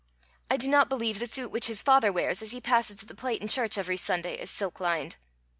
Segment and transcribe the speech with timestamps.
[0.49, 3.39] I do not believe the suit which his father wears as he passes the plate
[3.39, 5.17] in church every Sunday is silk lined.